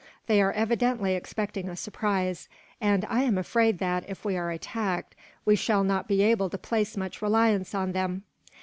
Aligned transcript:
They 0.25 0.41
are 0.41 0.51
evidently 0.53 1.13
expecting 1.13 1.69
a 1.69 1.75
surprise; 1.75 2.49
and 2.81 3.05
I 3.07 3.21
am 3.21 3.37
afraid 3.37 3.77
that, 3.77 4.03
if 4.09 4.25
we 4.25 4.35
are 4.35 4.49
attacked, 4.49 5.13
we 5.45 5.55
shall 5.55 5.83
not 5.83 6.07
be 6.07 6.23
able 6.23 6.49
to 6.49 6.57
place 6.57 6.97
much 6.97 7.21
reliance 7.21 7.75
on 7.75 7.91
them." 7.91 8.23